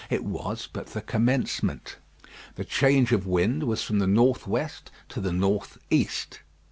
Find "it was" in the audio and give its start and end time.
0.09-0.67